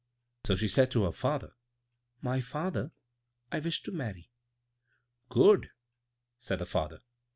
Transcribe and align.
So 0.47 0.55
she 0.55 0.67
said 0.67 0.89
to 0.89 1.03
her 1.03 1.11
father, 1.11 1.53
"My 2.23 2.41
father; 2.41 2.89
I 3.51 3.59
wish 3.59 3.83
to 3.83 3.91
marry." 3.91 4.31
"Good," 5.29 5.69
said 6.39 6.57
her 6.59 6.65
father. 6.65 7.01